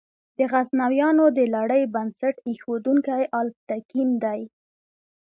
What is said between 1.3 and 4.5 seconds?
د لړۍ بنسټ ایښودونکی الپتکین دی.